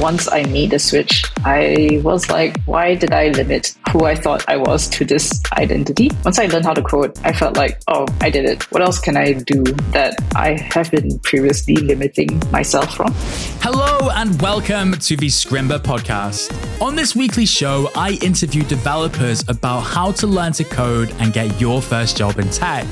[0.00, 4.48] once I made the switch, I was like, why did I limit who I thought
[4.48, 6.10] I was to this identity?
[6.24, 8.62] Once I learned how to code, I felt like, oh, I did it.
[8.72, 13.12] What else can I do that I have been previously limiting myself from?
[13.60, 16.50] Hello and welcome to the Scrimba podcast.
[16.80, 21.60] On this weekly show, I interview developers about how to learn to code and get
[21.60, 22.86] your first job in tech.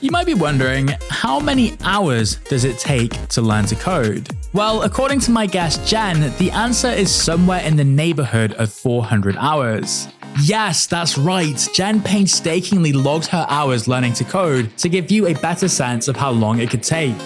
[0.00, 4.28] You might be wondering, how many hours does it take to learn to code?
[4.52, 9.36] Well, according to my guest Jen, the answer is somewhere in the neighborhood of 400
[9.36, 10.06] hours.
[10.40, 11.68] Yes, that's right.
[11.74, 16.14] Jen painstakingly logged her hours learning to code to give you a better sense of
[16.14, 17.16] how long it could take.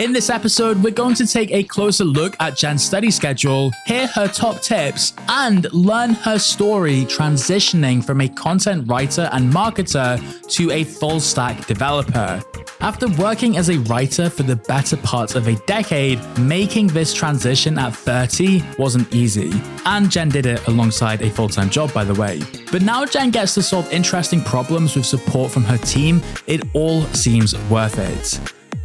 [0.00, 4.06] In this episode, we're going to take a closer look at Jen's study schedule, hear
[4.06, 10.18] her top tips, and learn her story transitioning from a content writer and marketer
[10.54, 12.42] to a full stack developer.
[12.80, 17.76] After working as a writer for the better part of a decade, making this transition
[17.76, 19.52] at 30 wasn't easy.
[19.84, 22.40] And Jen did it alongside a full time job, by the way.
[22.72, 27.02] But now Jen gets to solve interesting problems with support from her team, it all
[27.08, 28.40] seems worth it.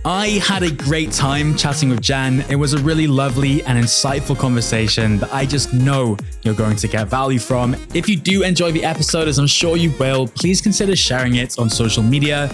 [0.08, 2.42] I had a great time chatting with Jan.
[2.42, 6.88] It was a really lovely and insightful conversation that I just know you're going to
[6.88, 7.75] get value from.
[7.95, 11.58] If you do enjoy the episode, as I'm sure you will, please consider sharing it
[11.58, 12.53] on social media,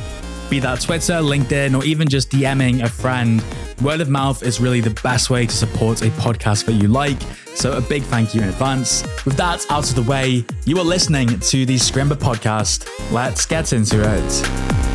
[0.50, 3.44] be that Twitter, LinkedIn, or even just DMing a friend.
[3.82, 7.22] Word of mouth is really the best way to support a podcast that you like.
[7.54, 9.04] So a big thank you in advance.
[9.26, 12.88] With that out of the way, you are listening to the Scrimba podcast.
[13.12, 14.91] Let's get into it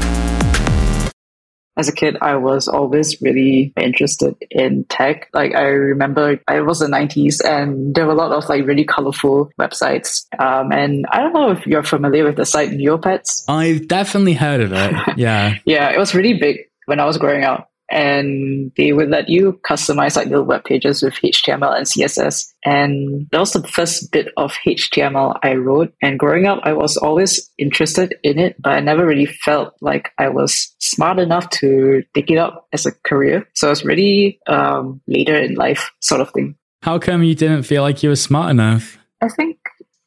[1.76, 5.28] as a kid, I was always really interested in tech.
[5.32, 8.84] Like I remember I was the 90s and there were a lot of like really
[8.84, 10.26] colorful websites.
[10.38, 13.44] Um, and I don't know if you're familiar with the site Neopets.
[13.48, 14.94] I've definitely heard of it.
[15.16, 15.56] Yeah.
[15.64, 19.60] yeah, it was really big when I was growing up and they would let you
[19.68, 22.52] customize like little web pages with HTML and CSS.
[22.64, 25.92] And that was the first bit of HTML I wrote.
[26.02, 30.10] And growing up, I was always interested in it, but I never really felt like
[30.18, 33.48] I was smart enough to take it up as a career.
[33.54, 36.56] So it's really um, later in life sort of thing.
[36.82, 38.98] How come you didn't feel like you were smart enough?
[39.20, 39.58] I think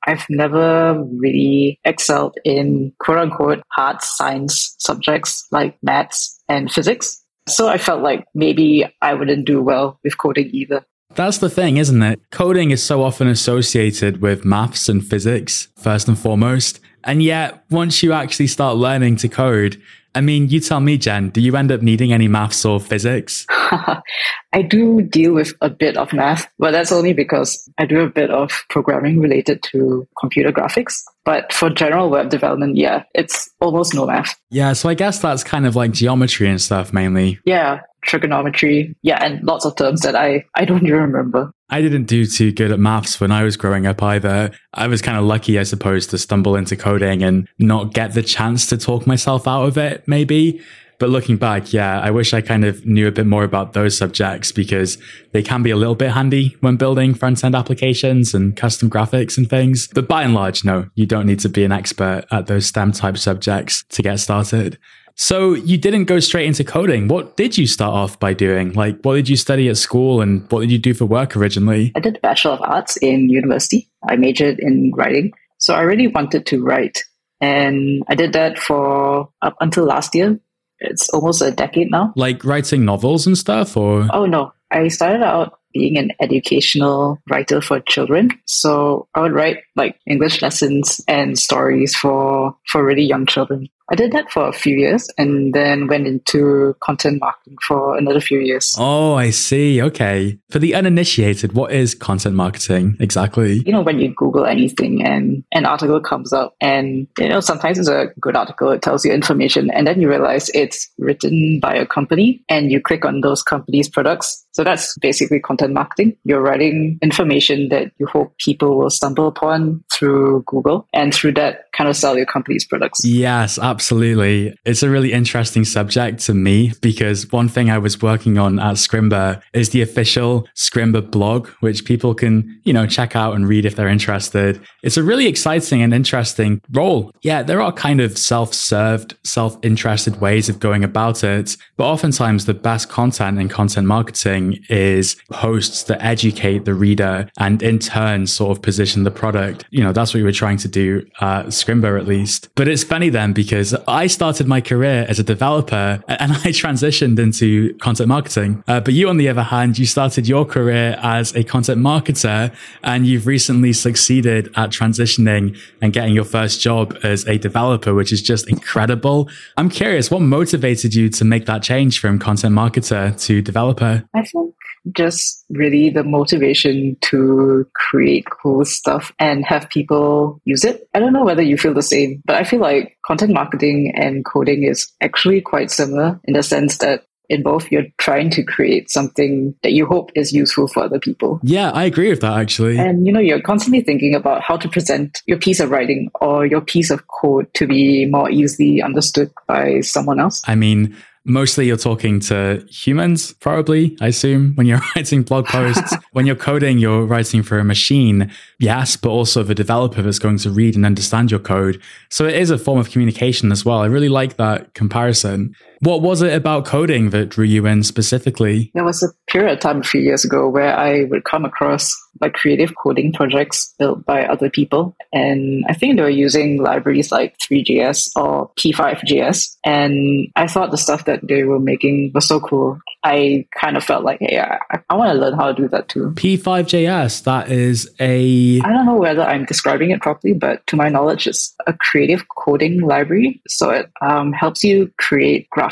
[0.05, 7.23] I've never really excelled in quote unquote hard science subjects like maths and physics.
[7.49, 10.85] So I felt like maybe I wouldn't do well with coding either.
[11.15, 12.21] That's the thing, isn't it?
[12.31, 16.79] Coding is so often associated with maths and physics, first and foremost.
[17.03, 19.81] And yet, once you actually start learning to code,
[20.15, 23.45] I mean, you tell me, Jen, do you end up needing any maths or physics?
[23.49, 28.09] I do deal with a bit of math, but that's only because I do a
[28.09, 31.03] bit of programming related to computer graphics.
[31.25, 34.35] But for general web development, yeah, it's almost no math.
[34.49, 37.39] Yeah, so I guess that's kind of like geometry and stuff mainly.
[37.45, 38.95] Yeah, trigonometry.
[39.03, 41.51] Yeah, and lots of terms that I, I don't even remember.
[41.69, 44.51] I didn't do too good at maths when I was growing up either.
[44.73, 48.23] I was kind of lucky, I suppose, to stumble into coding and not get the
[48.23, 50.61] chance to talk myself out of it, maybe.
[50.99, 53.97] But looking back, yeah, I wish I kind of knew a bit more about those
[53.97, 54.97] subjects because
[55.31, 59.37] they can be a little bit handy when building front end applications and custom graphics
[59.37, 59.87] and things.
[59.87, 62.91] But by and large, no, you don't need to be an expert at those STEM
[62.91, 64.77] type subjects to get started.
[65.19, 67.09] So you didn't go straight into coding.
[67.09, 68.71] What did you start off by doing?
[68.71, 71.91] Like, what did you study at school and what did you do for work originally?
[71.93, 73.89] I did a Bachelor of Arts in university.
[74.07, 75.33] I majored in writing.
[75.57, 77.03] So I really wanted to write.
[77.41, 80.39] And I did that for up until last year
[80.79, 82.13] it's almost a decade now.
[82.15, 84.07] Like writing novels and stuff, or?
[84.13, 84.53] Oh, no.
[84.71, 88.29] I started out being an educational writer for children.
[88.45, 93.67] So I would write like English lessons and stories for, for really young children.
[93.91, 98.21] I did that for a few years and then went into content marketing for another
[98.21, 98.75] few years.
[98.77, 99.81] Oh, I see.
[99.81, 100.37] Okay.
[100.51, 103.63] For the uninitiated, what is content marketing exactly?
[103.65, 107.79] You know, when you Google anything and an article comes up and, you know, sometimes
[107.79, 111.73] it's a good article, it tells you information and then you realize it's written by
[111.73, 114.45] a company and you click on those companies' products.
[114.51, 116.15] So that's basically content marketing.
[116.25, 121.33] You're writing information that you hope people will stumble upon um, through Google and through
[121.33, 123.05] that kind of sell your company's products.
[123.05, 124.55] Yes, absolutely.
[124.65, 128.75] It's a really interesting subject to me because one thing I was working on at
[128.75, 133.65] Scrimba is the official Scrimba blog, which people can, you know, check out and read
[133.65, 134.59] if they're interested.
[134.83, 137.11] It's a really exciting and interesting role.
[137.21, 142.53] Yeah, there are kind of self-served, self-interested ways of going about it, but oftentimes the
[142.53, 148.57] best content in content marketing is posts that educate the reader and in turn sort
[148.57, 151.47] of position the product, you know, know, that's what we were trying to do at
[151.47, 152.49] Scrimba at least.
[152.55, 157.19] But it's funny then because I started my career as a developer and I transitioned
[157.19, 158.63] into content marketing.
[158.67, 162.53] Uh, but you, on the other hand, you started your career as a content marketer
[162.83, 168.13] and you've recently succeeded at transitioning and getting your first job as a developer, which
[168.13, 169.29] is just incredible.
[169.57, 174.03] I'm curious, what motivated you to make that change from content marketer to developer?
[174.13, 174.53] I think
[174.91, 180.87] just really the motivation to create cool stuff and have people use it.
[180.93, 184.25] I don't know whether you feel the same, but I feel like content marketing and
[184.25, 188.89] coding is actually quite similar in the sense that in both you're trying to create
[188.89, 191.39] something that you hope is useful for other people.
[191.43, 192.77] Yeah, I agree with that actually.
[192.77, 196.45] And you know, you're constantly thinking about how to present your piece of writing or
[196.45, 200.41] your piece of code to be more easily understood by someone else.
[200.47, 200.95] I mean,
[201.29, 205.95] mostly you're talking to humans, probably, I assume, when you're writing blog posts.
[206.11, 210.37] when you're coding, you're writing for a machine, yes, but also the developer that's going
[210.39, 211.81] to read and understand your code.
[212.09, 213.79] So it is a form of communication as well.
[213.79, 215.55] I really like that comparison.
[215.81, 218.71] What was it about coding that drew you in specifically?
[218.73, 221.95] There was a period of time a few years ago where I would come across
[222.19, 224.93] like creative coding projects built by other people.
[225.13, 229.55] And I think they were using libraries like Three.js or P5.js.
[229.63, 232.77] And I thought the stuff that they were making was so cool.
[233.03, 235.87] I kind of felt like, hey, I, I want to learn how to do that
[235.87, 236.11] too.
[236.15, 238.59] P5.js, that is a.
[238.59, 242.25] I don't know whether I'm describing it properly, but to my knowledge, it's a creative
[242.27, 243.41] coding library.
[243.47, 245.68] So it um, helps you create graphics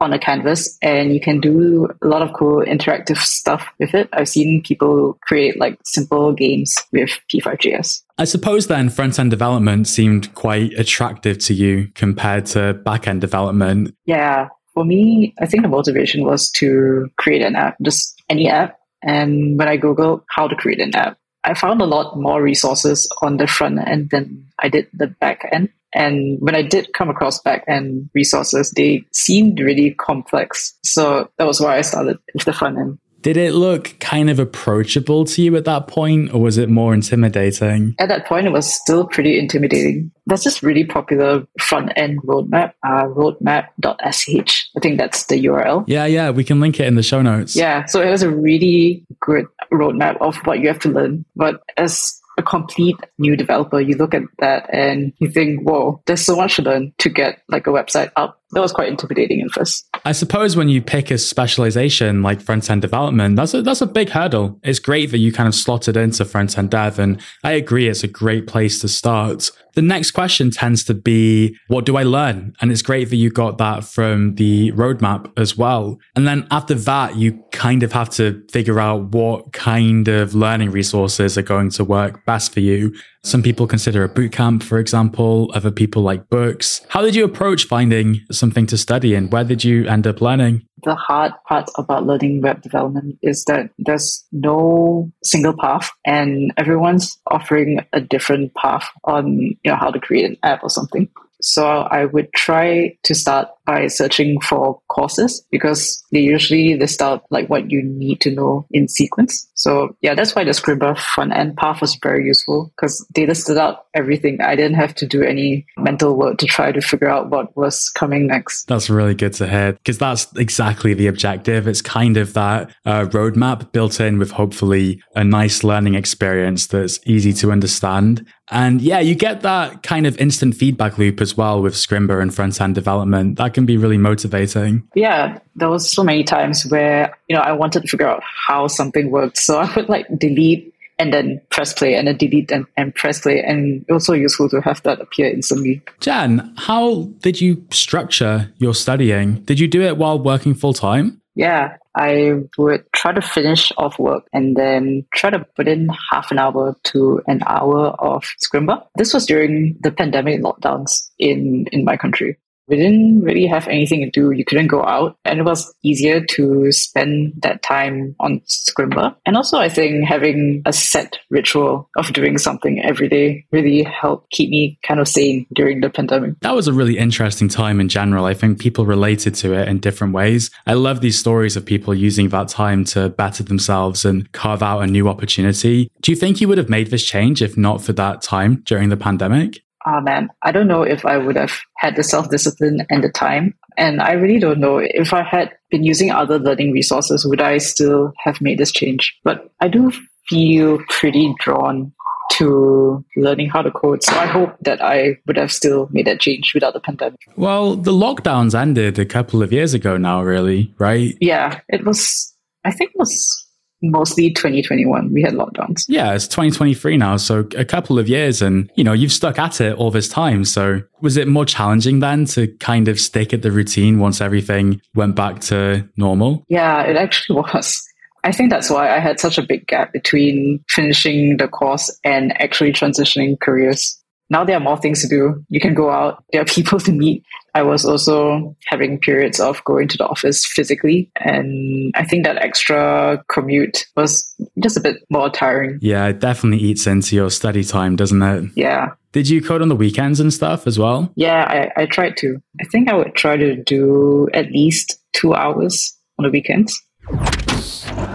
[0.00, 4.08] on a canvas and you can do a lot of cool interactive stuff with it.
[4.12, 8.02] I've seen people create like simple games with P5.js.
[8.18, 13.20] I suppose then front end development seemed quite attractive to you compared to back end
[13.20, 13.94] development.
[14.04, 14.48] Yeah.
[14.74, 18.78] For me, I think the motivation was to create an app, just any app.
[19.02, 23.08] And when I Googled how to create an app, I found a lot more resources
[23.22, 25.70] on the front end than I did the back end.
[25.92, 30.78] And when I did come across back end resources, they seemed really complex.
[30.84, 32.98] So that was why I started with the front end.
[33.22, 36.94] Did it look kind of approachable to you at that point, or was it more
[36.94, 37.94] intimidating?
[37.98, 40.10] At that point, it was still pretty intimidating.
[40.26, 44.66] There's this really popular front end roadmap, uh, roadmap.sh.
[44.76, 45.84] I think that's the URL.
[45.86, 47.54] Yeah, yeah, we can link it in the show notes.
[47.54, 51.24] Yeah, so it was a really good roadmap of what you have to learn.
[51.36, 56.24] But as a complete new developer, you look at that and you think, whoa, there's
[56.24, 59.50] so much to learn to get like a website up that was quite intimidating at
[59.50, 59.86] first.
[60.04, 63.86] I suppose when you pick a specialization like front end development, that's a that's a
[63.86, 64.58] big hurdle.
[64.62, 68.02] It's great that you kind of slotted into front end dev, and I agree it's
[68.02, 69.50] a great place to start.
[69.74, 72.54] The next question tends to be, what do I learn?
[72.60, 75.98] And it's great that you got that from the roadmap as well.
[76.16, 80.72] And then after that, you kind of have to figure out what kind of learning
[80.72, 82.92] resources are going to work best for you.
[83.22, 85.50] Some people consider a bootcamp, for example.
[85.54, 86.80] Other people like books.
[86.88, 90.66] How did you approach finding something to study and where did you end up learning?
[90.84, 97.18] The hard part about learning web development is that there's no single path and everyone's
[97.26, 101.10] offering a different path on you know how to create an app or something.
[101.42, 107.22] So I would try to start by searching for courses because they usually list out
[107.30, 109.48] like what you need to know in sequence.
[109.54, 113.58] So yeah, that's why the Scrimba front end path was very useful because they listed
[113.58, 114.40] out everything.
[114.40, 117.88] I didn't have to do any mental work to try to figure out what was
[117.90, 118.66] coming next.
[118.66, 121.68] That's really good to hear because that's exactly the objective.
[121.68, 126.98] It's kind of that uh, roadmap built in with hopefully a nice learning experience that's
[127.06, 128.26] easy to understand.
[128.50, 132.34] And yeah, you get that kind of instant feedback loop as well with Scrimba and
[132.34, 133.38] front end development.
[133.38, 134.88] That can be really motivating.
[134.94, 138.66] Yeah, there was so many times where, you know, I wanted to figure out how
[138.66, 139.38] something worked.
[139.38, 143.20] So I would like delete and then press play and then delete and, and press
[143.20, 143.42] play.
[143.42, 145.82] And it was so useful to have that appear instantly.
[146.00, 149.42] Jan, how did you structure your studying?
[149.44, 151.20] Did you do it while working full time?
[151.34, 156.30] Yeah, I would try to finish off work and then try to put in half
[156.30, 158.84] an hour to an hour of Scrimba.
[158.96, 162.36] This was during the pandemic lockdowns in, in my country
[162.70, 164.30] we didn't really have anything to do.
[164.30, 169.14] You couldn't go out, and it was easier to spend that time on Scrimba.
[169.26, 174.30] And also, I think having a set ritual of doing something every day really helped
[174.30, 176.38] keep me kind of sane during the pandemic.
[176.40, 178.24] That was a really interesting time in general.
[178.24, 180.50] I think people related to it in different ways.
[180.66, 184.80] I love these stories of people using that time to better themselves and carve out
[184.80, 185.90] a new opportunity.
[186.02, 188.88] Do you think you would have made this change if not for that time during
[188.88, 189.62] the pandemic?
[189.86, 193.10] Oh man, I don't know if I would have had the self discipline and the
[193.10, 193.54] time.
[193.76, 197.58] And I really don't know if I had been using other learning resources, would I
[197.58, 199.16] still have made this change?
[199.24, 199.92] But I do
[200.28, 201.92] feel pretty drawn
[202.32, 204.02] to learning how to code.
[204.02, 207.18] So I hope that I would have still made that change without the pandemic.
[207.36, 211.16] Well, the lockdowns ended a couple of years ago now, really, right?
[211.20, 212.32] Yeah, it was,
[212.64, 213.46] I think it was
[213.82, 215.84] mostly 2021 we had lockdowns.
[215.88, 219.60] Yeah it's 2023 now so a couple of years and you know you've stuck at
[219.60, 220.44] it all this time.
[220.44, 224.80] So was it more challenging then to kind of stick at the routine once everything
[224.94, 226.44] went back to normal?
[226.48, 227.82] Yeah it actually was.
[228.22, 232.38] I think that's why I had such a big gap between finishing the course and
[232.40, 233.99] actually transitioning careers
[234.30, 235.44] now there are more things to do.
[235.48, 237.24] You can go out, there are people to meet.
[237.54, 241.10] I was also having periods of going to the office physically.
[241.16, 244.32] And I think that extra commute was
[244.62, 245.78] just a bit more tiring.
[245.82, 248.50] Yeah, it definitely eats into your study time, doesn't it?
[248.54, 248.90] Yeah.
[249.12, 251.10] Did you code on the weekends and stuff as well?
[251.16, 252.40] Yeah, I, I tried to.
[252.60, 256.80] I think I would try to do at least two hours on the weekends.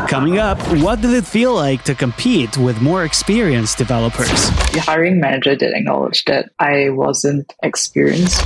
[0.07, 4.49] Coming up, what did it feel like to compete with more experienced developers?
[4.71, 8.43] The hiring manager did acknowledge that I wasn't experienced.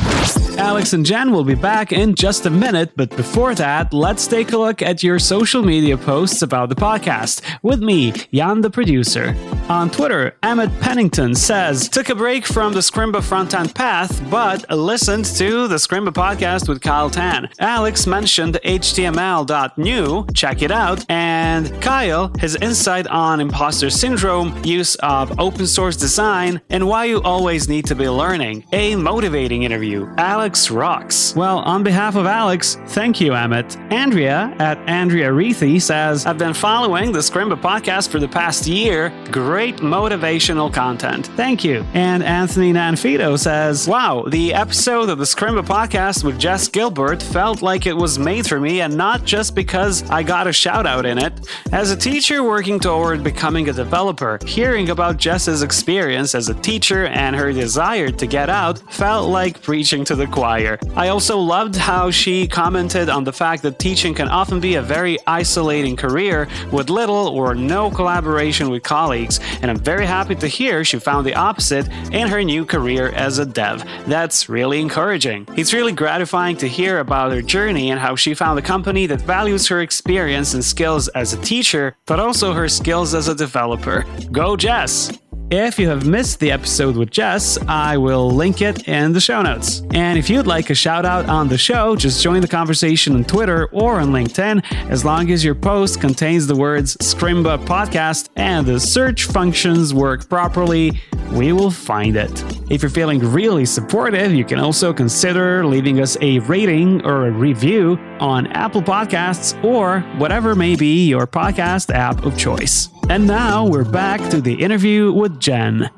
[0.57, 4.51] Alex and Jen will be back in just a minute, but before that, let's take
[4.51, 9.35] a look at your social media posts about the podcast with me, Jan the producer.
[9.69, 15.25] On Twitter, Emmett Pennington says, Took a break from the Scrimba front-end path, but listened
[15.25, 17.49] to the Scrimba podcast with Kyle Tan.
[17.59, 21.38] Alex mentioned HTML.new, check it out, and
[21.81, 27.67] Kyle, his insight on imposter syndrome, use of open source design, and why you always
[27.67, 28.63] need to be learning.
[28.71, 30.07] A motivating interview.
[30.17, 31.35] Alex rocks.
[31.35, 33.77] Well, on behalf of Alex, thank you, Emmett.
[33.91, 39.09] Andrea at Andrea Reethy says, I've been following the Scrimba podcast for the past year.
[39.31, 41.27] Great motivational content.
[41.35, 41.85] Thank you.
[41.93, 47.61] And Anthony Nanfito says, Wow, the episode of the Scrimba podcast with Jess Gilbert felt
[47.61, 51.05] like it was made for me and not just because I got a shout out
[51.05, 51.28] in it.
[51.71, 57.05] As a teacher working toward becoming a developer, hearing about Jess's experience as a teacher
[57.07, 60.77] and her desire to get out felt like preaching to the choir.
[60.95, 64.81] I also loved how she commented on the fact that teaching can often be a
[64.81, 70.47] very isolating career with little or no collaboration with colleagues, and I'm very happy to
[70.47, 73.83] hear she found the opposite in her new career as a dev.
[74.07, 75.47] That's really encouraging.
[75.55, 79.21] It's really gratifying to hear about her journey and how she found a company that
[79.21, 84.05] values her experience and skills as a teacher, but also her skills as a developer.
[84.31, 85.11] Go, Jess!
[85.51, 89.41] If you have missed the episode with Jess, I will link it in the show
[89.41, 89.81] notes.
[89.95, 93.23] And if you'd like a shout out on the show, just join the conversation on
[93.23, 98.63] Twitter or on LinkedIn as long as your post contains the words Scrimba Podcast and
[98.63, 101.01] the search functions work properly,
[101.31, 102.43] we will find it.
[102.69, 107.31] If you're feeling really supportive, you can also consider leaving us a rating or a
[107.31, 112.89] review on Apple Podcasts or whatever may be your podcast app of choice.
[113.09, 115.89] And now we're back to the interview with Jen.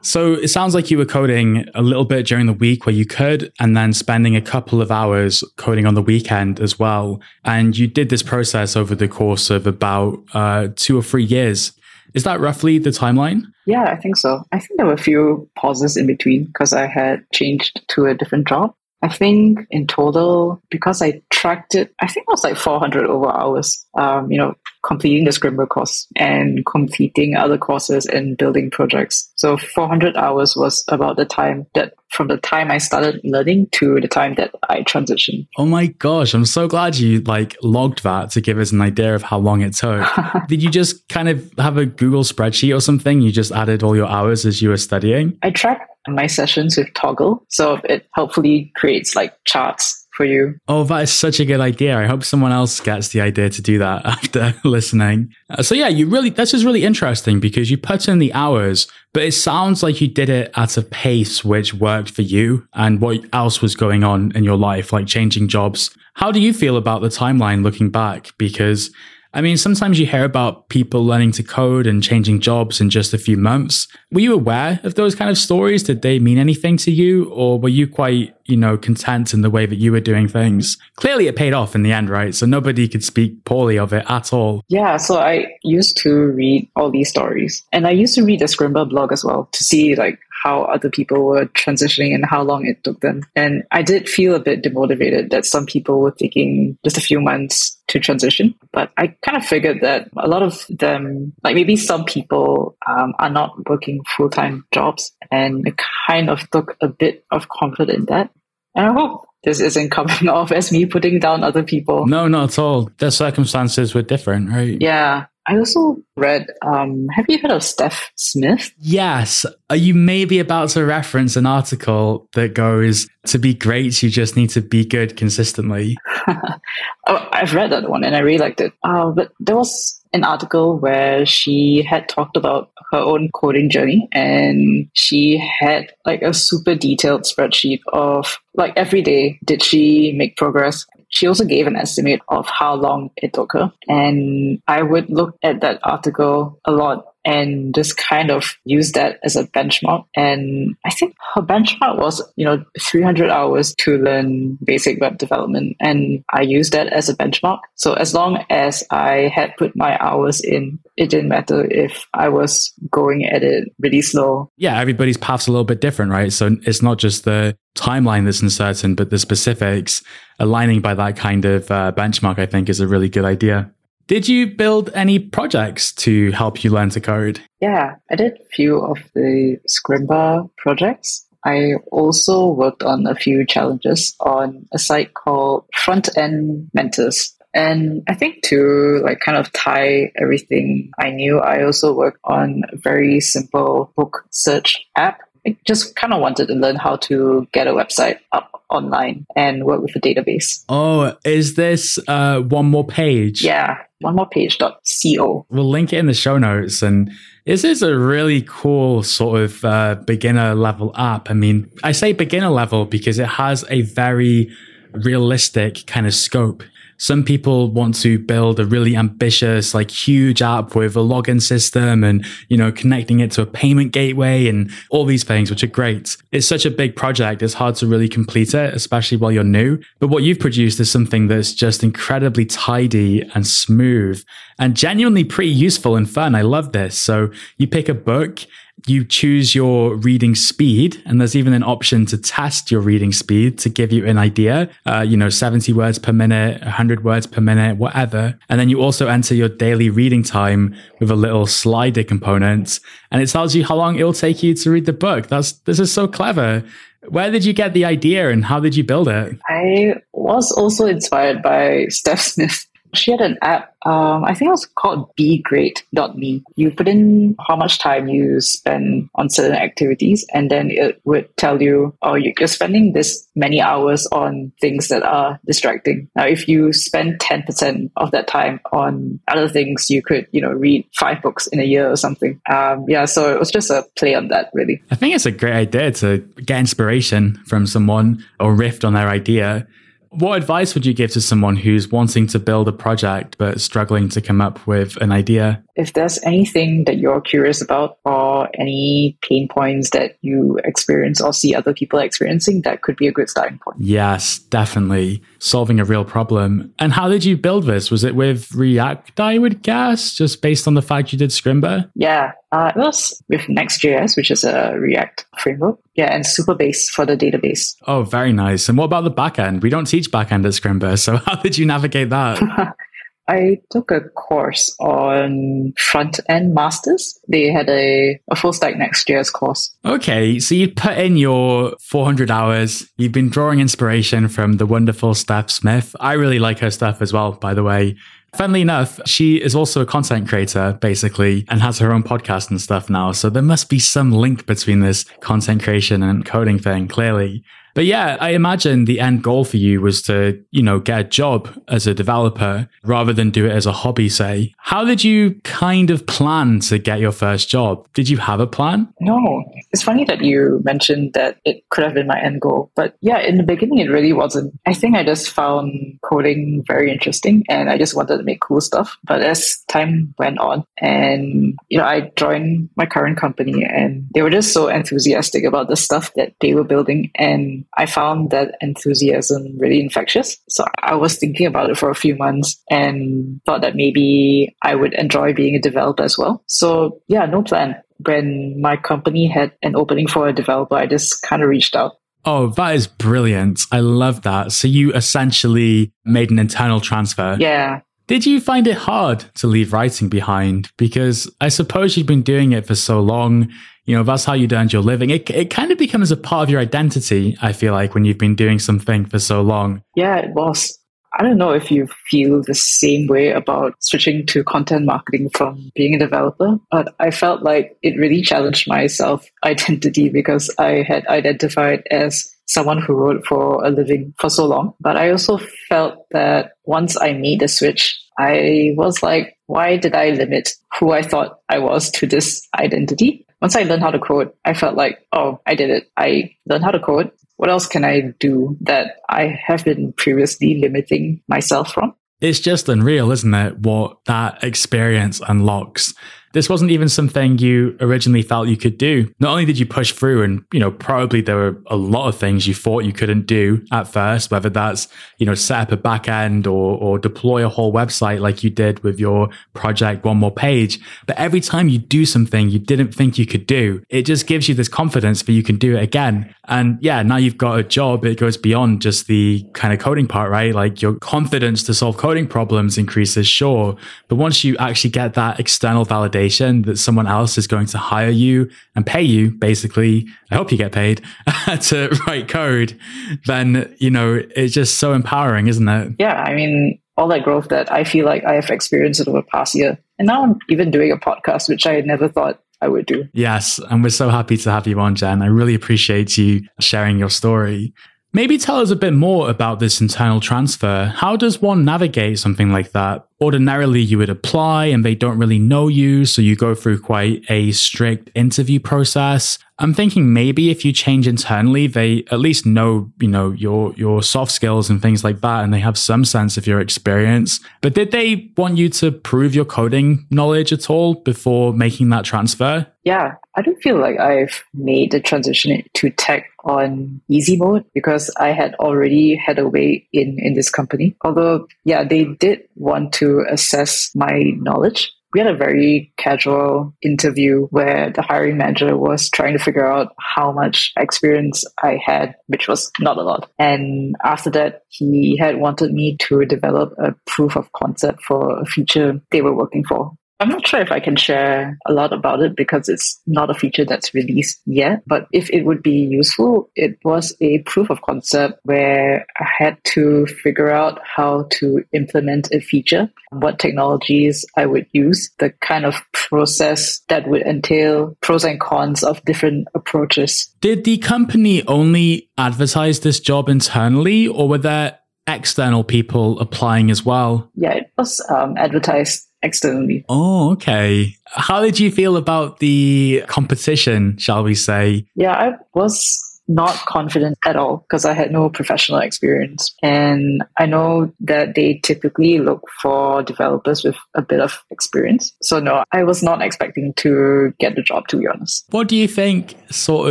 [0.00, 3.04] So it sounds like you were coding a little bit during the week where you
[3.04, 7.20] could, and then spending a couple of hours coding on the weekend as well.
[7.44, 11.72] And you did this process over the course of about uh, two or three years.
[12.14, 13.42] Is that roughly the timeline?
[13.66, 14.44] Yeah, I think so.
[14.50, 18.14] I think there were a few pauses in between because I had changed to a
[18.14, 18.74] different job.
[19.02, 23.28] I think in total, because I tracked it, I think it was like 400 over
[23.28, 29.30] hours, um, you know, completing the Scrimba course and completing other courses and building projects.
[29.36, 34.00] So 400 hours was about the time that from the time I started learning to
[34.00, 35.48] the time that I transitioned.
[35.56, 39.14] Oh my gosh, I'm so glad you like logged that to give us an idea
[39.14, 40.06] of how long it took.
[40.48, 43.20] Did you just kind of have a Google spreadsheet or something?
[43.20, 45.36] You just added all your hours as you were studying?
[45.42, 47.40] I tracked my sessions with Toggl.
[47.48, 50.54] So it hopefully creates like charts for you.
[50.68, 51.98] Oh, that is such a good idea.
[51.98, 55.34] I hope someone else gets the idea to do that after listening.
[55.50, 58.86] Uh, so yeah, you really, this is really interesting because you put in the hours,
[59.12, 63.00] but it sounds like you did it at a pace which worked for you and
[63.00, 65.90] what else was going on in your life, like changing jobs.
[66.14, 68.30] How do you feel about the timeline looking back?
[68.38, 68.90] Because
[69.34, 73.12] I mean, sometimes you hear about people learning to code and changing jobs in just
[73.12, 73.88] a few months.
[74.12, 75.82] Were you aware of those kind of stories?
[75.82, 77.24] Did they mean anything to you?
[77.30, 80.78] Or were you quite, you know, content in the way that you were doing things?
[80.94, 82.32] Clearly it paid off in the end, right?
[82.32, 84.62] So nobody could speak poorly of it at all.
[84.68, 84.98] Yeah.
[84.98, 88.88] So I used to read all these stories and I used to read the Scrimba
[88.88, 92.84] blog as well to see like how other people were transitioning and how long it
[92.84, 93.22] took them.
[93.34, 97.18] And I did feel a bit demotivated that some people were taking just a few
[97.18, 98.54] months to transition.
[98.70, 103.14] But I kind of figured that a lot of them, like maybe some people um,
[103.18, 107.88] are not working full time jobs and it kind of took a bit of comfort
[107.88, 108.30] in that.
[108.74, 112.06] And I hope this isn't coming off as me putting down other people.
[112.06, 112.90] No, not at all.
[112.98, 114.76] Their circumstances were different, right?
[114.78, 115.26] Yeah.
[115.46, 118.72] I also read, um, have you heard of Steph Smith?
[118.78, 119.44] Yes.
[119.72, 124.36] You may be about to reference an article that goes, to be great, you just
[124.36, 125.96] need to be good consistently?
[126.28, 128.72] oh, I've read that one and I really liked it.
[128.82, 134.08] Uh, but there was an article where she had talked about her own coding journey
[134.12, 140.36] and she had like a super detailed spreadsheet of like every day did she make
[140.36, 143.72] progress she also gave an estimate of how long it took her.
[143.88, 149.18] And I would look at that article a lot and just kind of use that
[149.24, 150.04] as a benchmark.
[150.14, 155.76] And I think her benchmark was, you know, 300 hours to learn basic web development.
[155.80, 157.60] And I used that as a benchmark.
[157.74, 162.28] So as long as I had put my hours in, it didn't matter if I
[162.28, 164.50] was going at it really slow.
[164.56, 166.32] Yeah, everybody's path's a little bit different, right?
[166.32, 170.02] So it's not just the timeline that's uncertain, but the specifics
[170.38, 173.70] aligning by that kind of uh, benchmark, I think is a really good idea.
[174.06, 177.40] Did you build any projects to help you learn to code?
[177.60, 181.26] Yeah, I did a few of the Scrimba projects.
[181.44, 187.34] I also worked on a few challenges on a site called Front End Mentors.
[187.54, 192.62] And I think to like kind of tie everything I knew, I also worked on
[192.72, 195.20] a very simple book search app.
[195.46, 199.64] I just kind of wanted to learn how to get a website up online and
[199.64, 200.64] work with a database.
[200.68, 203.44] Oh, is this uh, one more page?
[203.44, 205.46] Yeah, one more page.co.
[205.50, 206.82] We'll link it in the show notes.
[206.82, 207.10] And
[207.46, 211.30] this is a really cool sort of uh, beginner level app.
[211.30, 214.50] I mean, I say beginner level because it has a very
[214.92, 216.62] realistic kind of scope.
[216.96, 222.04] Some people want to build a really ambitious, like huge app with a login system
[222.04, 225.68] and, you know, connecting it to a payment gateway and all these things, which are
[225.68, 226.16] great.
[226.32, 227.42] It's such a big project.
[227.42, 229.78] It's hard to really complete it, especially while you're new.
[229.98, 234.24] But what you've produced is something that's just incredibly tidy and smooth
[234.58, 236.34] and genuinely pretty useful and fun.
[236.34, 236.98] I love this.
[236.98, 238.40] So you pick a book
[238.86, 243.58] you choose your reading speed, and there's even an option to test your reading speed
[243.60, 244.68] to give you an idea.
[244.86, 248.38] Uh, you know, 70 words per minute, 100 words per minute, whatever.
[248.48, 253.22] And then you also enter your daily reading time with a little slider component, and
[253.22, 255.28] it tells you how long it'll take you to read the book.
[255.28, 256.62] That's this is so clever.
[257.08, 259.38] Where did you get the idea, and how did you build it?
[259.48, 264.52] I was also inspired by Steph Smith she had an app, um, I think it
[264.52, 266.42] was called BeGreat.me.
[266.56, 271.34] You put in how much time you spend on certain activities, and then it would
[271.36, 276.08] tell you, oh, you're spending this many hours on things that are distracting.
[276.16, 280.52] Now, if you spend 10% of that time on other things, you could, you know,
[280.52, 282.40] read five books in a year or something.
[282.50, 284.82] Um, yeah, so it was just a play on that, really.
[284.90, 289.08] I think it's a great idea to get inspiration from someone or riff on their
[289.08, 289.66] idea
[290.16, 294.08] what advice would you give to someone who's wanting to build a project but struggling
[294.10, 295.62] to come up with an idea?
[295.76, 301.32] If there's anything that you're curious about or any pain points that you experience or
[301.32, 303.78] see other people experiencing, that could be a good starting point.
[303.80, 305.22] Yes, definitely.
[305.40, 306.72] Solving a real problem.
[306.78, 307.90] And how did you build this?
[307.90, 311.90] Was it with React, I would guess, just based on the fact you did Scrimba?
[311.94, 315.78] Yeah, uh, it was with Next.js, which is a React framework.
[315.94, 317.74] Yeah, and Supabase for the database.
[317.86, 318.68] Oh, very nice.
[318.68, 319.62] And what about the backend?
[319.62, 322.74] We don't teach backend at Scrimba, so how did you navigate that?
[323.26, 327.18] I took a course on Frontend Masters.
[327.26, 329.74] They had a, a full stack Next.js course.
[329.84, 332.86] Okay, so you put in your 400 hours.
[332.98, 335.96] You've been drawing inspiration from the wonderful Steph Smith.
[336.00, 337.96] I really like her stuff as well, by the way.
[338.34, 342.60] Funnily enough, she is also a content creator, basically, and has her own podcast and
[342.60, 343.12] stuff now.
[343.12, 347.44] So there must be some link between this content creation and coding thing, clearly.
[347.74, 351.04] But yeah, I imagine the end goal for you was to, you know, get a
[351.04, 354.54] job as a developer rather than do it as a hobby, say.
[354.58, 357.86] How did you kind of plan to get your first job?
[357.94, 358.92] Did you have a plan?
[359.00, 359.44] No.
[359.72, 362.70] It's funny that you mentioned that it could have been my end goal.
[362.76, 364.54] But yeah, in the beginning, it really wasn't.
[364.66, 368.60] I think I just found coding very interesting and I just wanted to make cool
[368.60, 368.96] stuff.
[369.02, 374.22] But as time went on and, you know, I joined my current company and they
[374.22, 377.10] were just so enthusiastic about the stuff that they were building.
[377.16, 380.36] And I found that enthusiasm really infectious.
[380.48, 384.74] So I was thinking about it for a few months and thought that maybe I
[384.74, 386.42] would enjoy being a developer as well.
[386.46, 387.76] So yeah, no plan.
[388.04, 391.92] When my company had an opening for a developer, I just kind of reached out.
[392.24, 393.60] Oh, that is brilliant.
[393.70, 394.52] I love that.
[394.52, 397.36] So you essentially made an internal transfer.
[397.38, 397.80] Yeah.
[398.06, 400.70] Did you find it hard to leave writing behind?
[400.76, 403.50] Because I suppose you've been doing it for so long
[403.84, 405.10] you know, that's how you earned your living.
[405.10, 408.18] It, it kind of becomes a part of your identity, I feel like, when you've
[408.18, 409.82] been doing something for so long.
[409.94, 410.78] Yeah, it was.
[411.16, 415.70] I don't know if you feel the same way about switching to content marketing from
[415.74, 420.84] being a developer, but I felt like it really challenged my self identity because I
[420.86, 424.74] had identified as someone who wrote for a living for so long.
[424.80, 429.94] But I also felt that once I made the switch, I was like, why did
[429.94, 433.23] I limit who I thought I was to this identity?
[433.40, 435.90] Once I learned how to code, I felt like, oh, I did it.
[435.96, 437.10] I learned how to code.
[437.36, 441.94] What else can I do that I have been previously limiting myself from?
[442.20, 443.58] It's just unreal, isn't it?
[443.58, 445.94] What that experience unlocks
[446.34, 449.10] this wasn't even something you originally felt you could do.
[449.20, 452.16] Not only did you push through, and you know, probably there were a lot of
[452.16, 455.76] things you thought you couldn't do at first, whether that's you know, set up a
[455.76, 460.32] backend or or deploy a whole website like you did with your project One More
[460.32, 460.80] Page.
[461.06, 464.48] But every time you do something you didn't think you could do, it just gives
[464.48, 466.34] you this confidence that you can do it again.
[466.48, 468.04] And yeah, now you've got a job.
[468.04, 470.54] It goes beyond just the kind of coding part, right?
[470.54, 473.76] Like your confidence to solve coding problems increases, sure.
[474.08, 476.23] But once you actually get that external validation
[476.62, 480.58] that someone else is going to hire you and pay you, basically, I hope you
[480.58, 481.02] get paid
[481.62, 482.78] to write code,
[483.26, 485.94] then, you know, it's just so empowering, isn't it?
[485.98, 486.22] Yeah.
[486.22, 489.54] I mean, all that growth that I feel like I have experienced over the past
[489.54, 489.78] year.
[489.98, 493.08] And now I'm even doing a podcast, which I never thought I would do.
[493.12, 493.60] Yes.
[493.70, 495.22] And we're so happy to have you on, Jen.
[495.22, 497.74] I really appreciate you sharing your story.
[498.16, 500.92] Maybe tell us a bit more about this internal transfer.
[500.94, 503.08] How does one navigate something like that?
[503.20, 507.24] Ordinarily, you would apply and they don't really know you, so you go through quite
[507.28, 509.40] a strict interview process.
[509.58, 514.02] I'm thinking maybe if you change internally, they at least know, you know, your your
[514.02, 517.38] soft skills and things like that, and they have some sense of your experience.
[517.60, 522.04] But did they want you to prove your coding knowledge at all before making that
[522.04, 522.66] transfer?
[522.82, 528.10] Yeah, I don't feel like I've made the transition to tech on easy mode because
[528.18, 530.96] I had already had a way in in this company.
[531.02, 534.92] Although, yeah, they did want to assess my knowledge.
[535.14, 539.94] We had a very casual interview where the hiring manager was trying to figure out
[540.00, 543.30] how much experience I had, which was not a lot.
[543.38, 548.44] And after that, he had wanted me to develop a proof of concept for a
[548.44, 549.92] feature they were working for.
[550.20, 553.34] I'm not sure if I can share a lot about it because it's not a
[553.34, 554.82] feature that's released yet.
[554.86, 559.58] But if it would be useful, it was a proof of concept where I had
[559.64, 565.64] to figure out how to implement a feature, what technologies I would use, the kind
[565.64, 570.32] of process that would entail pros and cons of different approaches.
[570.40, 576.84] Did the company only advertise this job internally or were there external people applying as
[576.84, 577.30] well?
[577.34, 579.84] Yeah, it was um, advertised externally.
[579.88, 580.96] Oh, okay.
[581.06, 584.86] How did you feel about the competition, shall we say?
[584.94, 589.54] Yeah, I was not confident at all because I had no professional experience.
[589.62, 595.12] And I know that they typically look for developers with a bit of experience.
[595.22, 598.46] So, no, I was not expecting to get the job, to be honest.
[598.50, 599.90] What do you think sort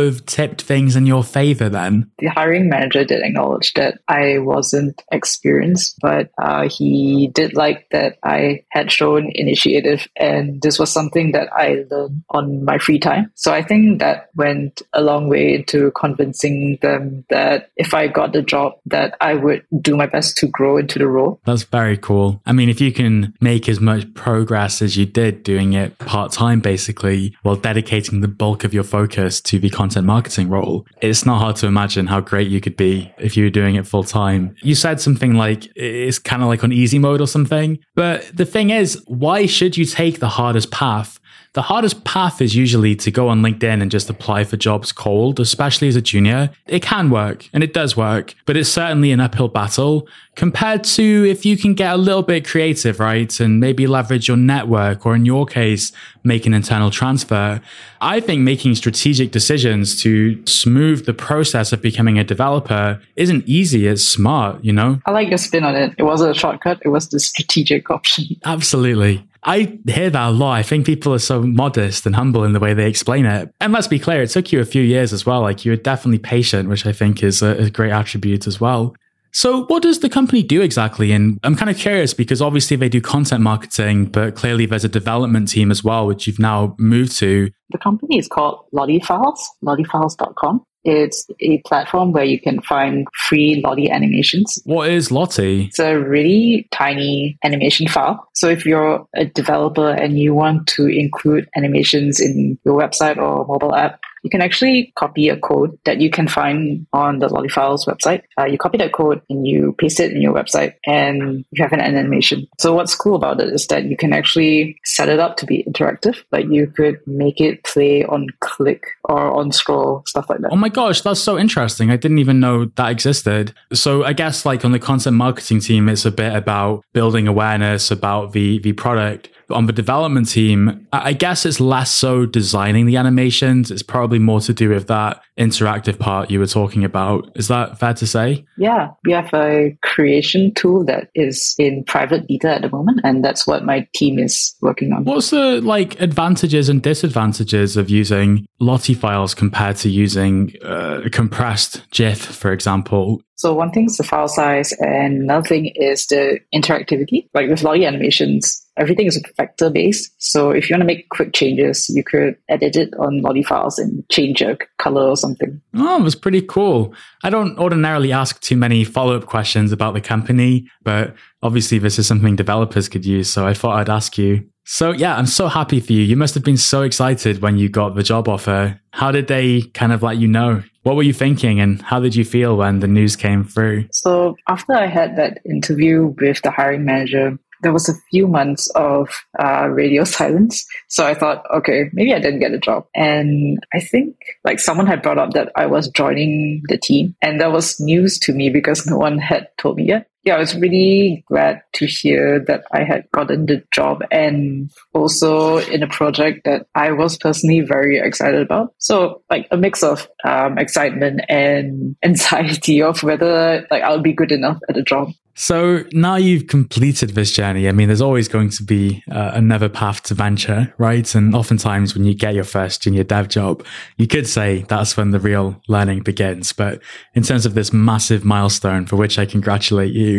[0.00, 2.10] of tipped things in your favor then?
[2.18, 8.18] The hiring manager did acknowledge that I wasn't experienced, but uh, he did like that
[8.22, 10.08] I had shown initiative.
[10.16, 13.30] And this was something that I learned on my free time.
[13.34, 18.08] So, I think that went a long way into convincing convincing them that if I
[18.08, 21.40] got the job, that I would do my best to grow into the role.
[21.44, 22.40] That's very cool.
[22.46, 26.32] I mean, if you can make as much progress as you did doing it part
[26.32, 31.26] time, basically, while dedicating the bulk of your focus to the content marketing role, it's
[31.26, 34.04] not hard to imagine how great you could be if you were doing it full
[34.04, 34.54] time.
[34.62, 37.78] You said something like it's kind of like on easy mode or something.
[37.94, 41.20] But the thing is, why should you take the hardest path?
[41.54, 45.38] The hardest path is usually to go on LinkedIn and just apply for jobs cold,
[45.38, 46.50] especially as a junior.
[46.66, 51.24] It can work and it does work, but it's certainly an uphill battle compared to
[51.28, 53.38] if you can get a little bit creative, right?
[53.38, 55.92] And maybe leverage your network or in your case,
[56.24, 57.60] make an internal transfer.
[58.00, 63.86] I think making strategic decisions to smooth the process of becoming a developer isn't easy.
[63.86, 65.00] It's smart, you know?
[65.06, 65.94] I like your spin on it.
[65.98, 66.80] It wasn't a shortcut.
[66.84, 68.24] It was the strategic option.
[68.44, 69.24] Absolutely.
[69.44, 70.52] I hear that a lot.
[70.52, 73.50] I think people are so modest and humble in the way they explain it.
[73.60, 75.42] And let's be clear, it took you a few years as well.
[75.42, 78.94] Like you were definitely patient, which I think is a, a great attribute as well.
[79.32, 81.10] So, what does the company do exactly?
[81.10, 84.88] And I'm kind of curious because obviously they do content marketing, but clearly there's a
[84.88, 87.50] development team as well, which you've now moved to.
[87.70, 90.64] The company is called Lottie Files, lottiefiles.com.
[90.84, 94.58] It's a platform where you can find free Lottie animations.
[94.64, 95.66] What is Lottie?
[95.66, 98.28] It's a really tiny animation file.
[98.34, 103.46] So if you're a developer and you want to include animations in your website or
[103.46, 107.86] mobile app, you can actually copy a code that you can find on the LottieFiles
[107.86, 108.22] website.
[108.38, 111.72] Uh, you copy that code and you paste it in your website and you have
[111.72, 112.48] an animation.
[112.58, 115.62] So what's cool about it is that you can actually set it up to be
[115.64, 116.16] interactive.
[116.32, 120.52] Like you could make it play on click or on scroll, stuff like that.
[120.52, 121.90] Oh my gosh, that's so interesting.
[121.90, 123.52] I didn't even know that existed.
[123.74, 127.90] So I guess like on the content marketing team, it's a bit about building awareness
[127.90, 132.96] about the, the product on the development team, I guess it's less so designing the
[132.96, 133.70] animations.
[133.70, 137.30] It's probably more to do with that interactive part you were talking about.
[137.34, 138.44] Is that fair to say?
[138.56, 143.24] Yeah, we have a creation tool that is in private beta at the moment, and
[143.24, 145.04] that's what my team is working on.
[145.04, 151.88] What's the like advantages and disadvantages of using Lottie files compared to using uh, compressed
[151.90, 153.22] GIF, for example?
[153.36, 157.28] So one thing is the file size, and another thing is the interactivity.
[157.34, 160.12] Like with Lottie animations, everything is a vector based.
[160.18, 163.78] So if you want to make quick changes, you could edit it on Lottie files
[163.78, 165.60] and change a color or something.
[165.74, 166.94] Oh, it was pretty cool.
[167.22, 171.98] I don't ordinarily ask too many follow up questions about the company, but obviously this
[171.98, 173.30] is something developers could use.
[173.30, 174.48] So I thought I'd ask you.
[174.66, 176.00] So yeah, I'm so happy for you.
[176.00, 178.80] You must have been so excited when you got the job offer.
[178.92, 180.62] How did they kind of let you know?
[180.84, 183.88] What were you thinking and how did you feel when the news came through?
[183.92, 188.68] So after I had that interview with the hiring manager, there was a few months
[188.76, 189.08] of
[189.40, 190.64] uh, radio silence.
[190.88, 192.86] So I thought, okay, maybe I didn't get a job.
[192.94, 197.40] And I think like someone had brought up that I was joining the team and
[197.40, 200.06] that was news to me because no one had told me yet.
[200.24, 205.58] Yeah, I was really glad to hear that I had gotten the job and also
[205.58, 208.74] in a project that I was personally very excited about.
[208.78, 214.32] So like a mix of um, excitement and anxiety of whether like I'll be good
[214.32, 215.10] enough at the job.
[215.36, 217.68] So now you've completed this journey.
[217.68, 221.12] I mean, there's always going to be uh, another path to venture, right?
[221.14, 225.10] And oftentimes when you get your first junior dev job, you could say that's when
[225.10, 226.52] the real learning begins.
[226.52, 226.80] But
[227.14, 230.13] in terms of this massive milestone for which I congratulate you,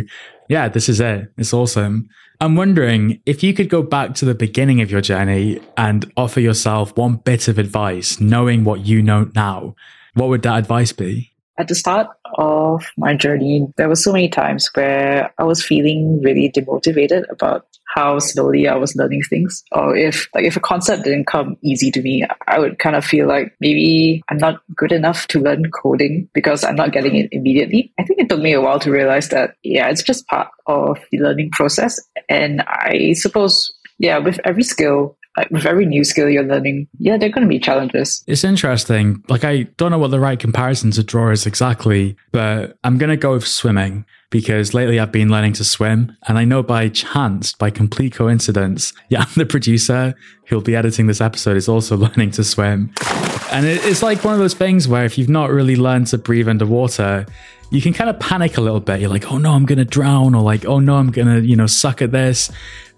[0.49, 1.31] yeah, this is it.
[1.37, 2.09] It's awesome.
[2.41, 6.39] I'm wondering if you could go back to the beginning of your journey and offer
[6.39, 9.75] yourself one bit of advice, knowing what you know now,
[10.15, 11.31] what would that advice be?
[11.57, 16.21] At the start of my journey, there were so many times where I was feeling
[16.21, 19.63] really demotivated about how slowly I was learning things.
[19.71, 23.05] Or if like if a concept didn't come easy to me, I would kind of
[23.05, 27.29] feel like maybe I'm not good enough to learn coding because I'm not getting it
[27.31, 27.93] immediately.
[27.97, 30.99] I think it took me a while to realize that yeah, it's just part of
[31.11, 31.99] the learning process.
[32.27, 37.17] And I suppose yeah, with every skill, like with every new skill you're learning, yeah,
[37.17, 38.23] there are going to be challenges.
[38.27, 39.23] It's interesting.
[39.27, 43.09] Like, I don't know what the right comparison to draw is exactly, but I'm going
[43.09, 46.15] to go with swimming because lately I've been learning to swim.
[46.27, 50.15] And I know by chance, by complete coincidence, yeah, the producer
[50.47, 52.93] who'll be editing this episode is also learning to swim.
[53.51, 56.47] And it's like one of those things where if you've not really learned to breathe
[56.47, 57.25] underwater,
[57.71, 59.01] you can kind of panic a little bit.
[59.01, 61.41] You're like, oh no, I'm going to drown, or like, oh no, I'm going to,
[61.45, 62.51] you know, suck at this.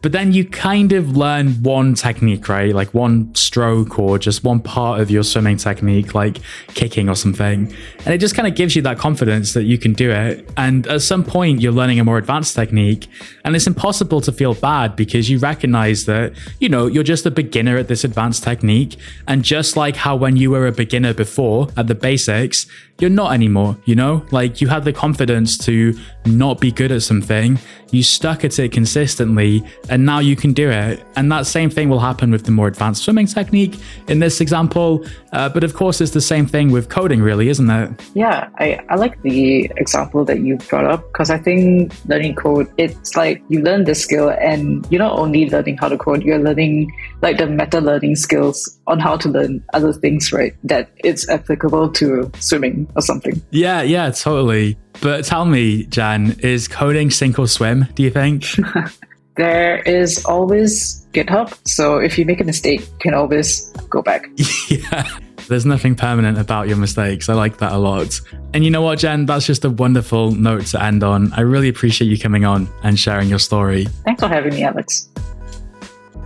[0.03, 2.73] But then you kind of learn one technique, right?
[2.73, 6.37] Like one stroke or just one part of your swimming technique, like
[6.75, 7.73] kicking or something.
[8.05, 10.47] And it just kind of gives you that confidence that you can do it.
[10.55, 13.07] And at some point, you're learning a more advanced technique.
[13.43, 17.31] And it's impossible to feel bad because you recognize that, you know, you're just a
[17.31, 18.97] beginner at this advanced technique.
[19.27, 22.67] And just like how when you were a beginner before at the basics,
[22.99, 24.25] you're not anymore, you know?
[24.57, 25.93] Like you had the confidence to
[26.25, 27.59] not be good at something,
[27.91, 31.03] you stuck at it consistently, and now you can do it.
[31.15, 35.05] And that same thing will happen with the more advanced swimming technique in this example.
[35.33, 37.91] Uh, but of course, it's the same thing with coding, really, isn't it?
[38.13, 42.71] Yeah, I, I like the example that you brought up because I think learning code,
[42.77, 46.39] it's like you learn the skill and you're not only learning how to code, you're
[46.39, 50.55] learning like the meta learning skills on how to learn other things, right?
[50.63, 53.41] That it's applicable to swimming or something.
[53.51, 54.77] Yeah, yeah, totally.
[55.01, 58.45] But tell me, Jan, is coding sink or swim, do you think?
[59.35, 61.55] there is always GitHub.
[61.67, 64.27] So if you make a mistake, you can always go back.
[64.69, 65.07] yeah.
[65.47, 67.29] There's nothing permanent about your mistakes.
[67.29, 68.19] I like that a lot.
[68.53, 69.25] And you know what, Jen?
[69.25, 71.31] That's just a wonderful note to end on.
[71.33, 73.85] I really appreciate you coming on and sharing your story.
[74.03, 75.07] Thanks for having me, Alex.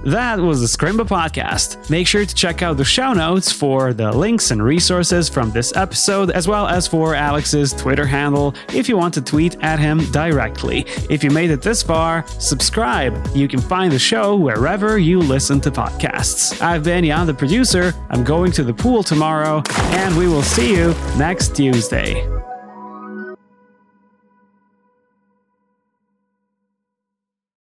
[0.03, 1.89] That was the Scrimba podcast.
[1.91, 5.75] Make sure to check out the show notes for the links and resources from this
[5.75, 9.99] episode, as well as for Alex's Twitter handle if you want to tweet at him
[10.11, 10.85] directly.
[11.09, 13.15] If you made it this far, subscribe.
[13.35, 16.59] You can find the show wherever you listen to podcasts.
[16.61, 17.93] I've been Jan, the producer.
[18.09, 22.40] I'm going to the pool tomorrow, and we will see you next Tuesday.